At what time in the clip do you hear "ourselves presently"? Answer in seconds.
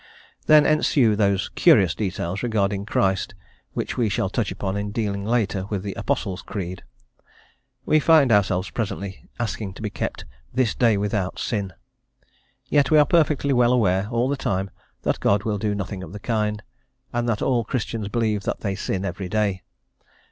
8.31-9.29